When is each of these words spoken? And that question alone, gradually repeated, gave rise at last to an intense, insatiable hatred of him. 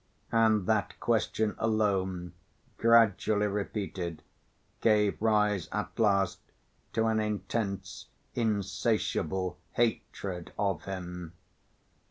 And 0.31 0.65
that 0.65 0.99
question 0.99 1.53
alone, 1.59 2.33
gradually 2.79 3.45
repeated, 3.45 4.23
gave 4.81 5.21
rise 5.21 5.69
at 5.71 5.89
last 5.99 6.39
to 6.93 7.05
an 7.05 7.19
intense, 7.19 8.07
insatiable 8.33 9.59
hatred 9.73 10.53
of 10.57 10.85
him. 10.85 11.33